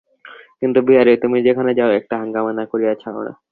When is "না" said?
2.53-2.63, 3.25-3.33